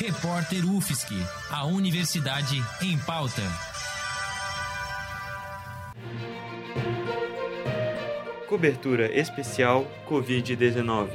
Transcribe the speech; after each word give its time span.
Repórter 0.00 0.64
UFSC, 0.64 1.12
a 1.50 1.66
Universidade 1.66 2.62
em 2.80 2.96
Pauta. 2.98 3.42
Cobertura 8.48 9.12
especial 9.12 9.90
Covid-19. 10.08 11.08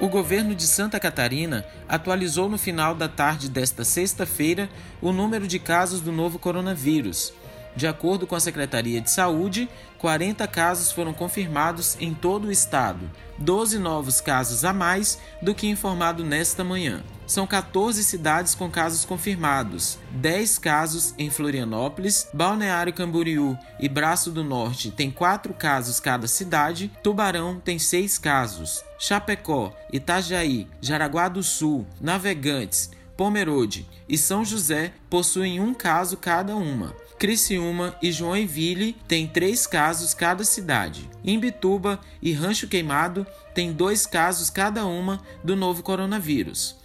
O 0.00 0.08
governo 0.08 0.54
de 0.54 0.66
Santa 0.66 0.98
Catarina 0.98 1.66
atualizou 1.86 2.48
no 2.48 2.56
final 2.56 2.94
da 2.94 3.06
tarde 3.06 3.50
desta 3.50 3.84
sexta-feira 3.84 4.70
o 5.02 5.12
número 5.12 5.46
de 5.46 5.58
casos 5.58 6.00
do 6.00 6.12
novo 6.12 6.38
coronavírus. 6.38 7.34
De 7.76 7.86
acordo 7.86 8.26
com 8.26 8.34
a 8.34 8.40
Secretaria 8.40 9.02
de 9.02 9.10
Saúde, 9.10 9.68
40 9.98 10.48
casos 10.48 10.90
foram 10.90 11.12
confirmados 11.12 11.96
em 12.00 12.14
todo 12.14 12.46
o 12.46 12.52
estado, 12.52 13.10
12 13.36 13.78
novos 13.78 14.18
casos 14.18 14.64
a 14.64 14.72
mais 14.72 15.18
do 15.42 15.54
que 15.54 15.66
informado 15.66 16.24
nesta 16.24 16.64
manhã. 16.64 17.02
São 17.26 17.46
14 17.46 18.02
cidades 18.04 18.54
com 18.54 18.70
casos 18.70 19.04
confirmados, 19.04 19.98
10 20.12 20.58
casos 20.58 21.12
em 21.18 21.28
Florianópolis, 21.28 22.28
Balneário 22.32 22.92
Camboriú 22.92 23.58
e 23.78 23.88
Braço 23.88 24.30
do 24.30 24.44
Norte 24.44 24.90
tem 24.90 25.10
4 25.10 25.52
casos 25.52 26.00
cada 26.00 26.28
cidade, 26.28 26.90
Tubarão 27.02 27.60
tem 27.60 27.78
6 27.78 28.16
casos, 28.16 28.82
Chapecó, 28.98 29.74
Itajaí, 29.92 30.68
Jaraguá 30.80 31.28
do 31.28 31.42
Sul, 31.42 31.84
Navegantes, 32.00 32.90
Pomerode 33.16 33.86
e 34.08 34.18
São 34.18 34.44
José 34.44 34.92
possuem 35.08 35.60
um 35.60 35.72
caso 35.72 36.16
cada 36.16 36.54
uma. 36.54 36.94
Criciúma 37.18 37.96
e 38.02 38.12
Joinville 38.12 38.92
têm 39.08 39.26
três 39.26 39.66
casos 39.66 40.12
cada 40.12 40.44
cidade. 40.44 41.08
Imbituba 41.24 41.98
e 42.20 42.32
Rancho 42.32 42.68
Queimado 42.68 43.26
têm 43.54 43.72
dois 43.72 44.06
casos 44.06 44.50
cada 44.50 44.84
uma 44.84 45.20
do 45.42 45.56
novo 45.56 45.82
coronavírus. 45.82 46.76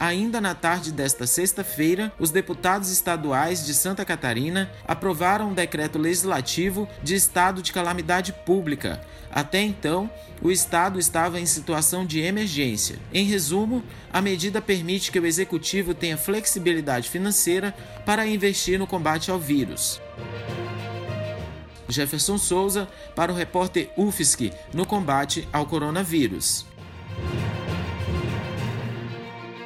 Ainda 0.00 0.40
na 0.40 0.54
tarde 0.54 0.92
desta 0.92 1.26
sexta-feira, 1.26 2.10
os 2.18 2.30
deputados 2.30 2.90
estaduais 2.90 3.66
de 3.66 3.74
Santa 3.74 4.02
Catarina 4.02 4.72
aprovaram 4.88 5.50
um 5.50 5.54
decreto 5.54 5.98
legislativo 5.98 6.88
de 7.02 7.14
estado 7.14 7.60
de 7.60 7.70
calamidade 7.70 8.32
pública. 8.32 8.98
Até 9.30 9.60
então, 9.60 10.10
o 10.40 10.50
estado 10.50 10.98
estava 10.98 11.38
em 11.38 11.44
situação 11.44 12.06
de 12.06 12.18
emergência. 12.18 12.98
Em 13.12 13.26
resumo, 13.26 13.84
a 14.10 14.22
medida 14.22 14.62
permite 14.62 15.12
que 15.12 15.20
o 15.20 15.26
executivo 15.26 15.92
tenha 15.92 16.16
flexibilidade 16.16 17.10
financeira 17.10 17.76
para 18.06 18.26
investir 18.26 18.78
no 18.78 18.86
combate 18.86 19.30
ao 19.30 19.38
vírus. 19.38 20.00
Jefferson 21.90 22.38
Souza 22.38 22.88
para 23.14 23.30
o 23.30 23.36
repórter 23.36 23.90
UFSC 23.98 24.50
no 24.72 24.86
combate 24.86 25.46
ao 25.52 25.66
coronavírus. 25.66 26.64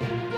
Thank 0.01 0.33
you. 0.33 0.34